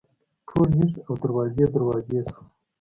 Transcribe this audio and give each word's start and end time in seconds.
ټول 0.47 0.69
ویښ 0.77 0.93
او 1.07 1.13
دروازې، 1.21 1.63
دروازې 1.73 2.19
شوه 2.27 2.43